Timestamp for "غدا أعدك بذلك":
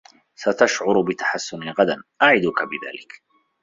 1.79-3.23